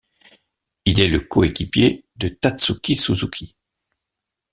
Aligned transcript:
Il 0.85 0.99
est 0.99 1.07
le 1.07 1.19
co-équipier 1.19 2.05
de 2.15 2.27
Tatsuki 2.27 2.95
Suzuki. 2.95 3.55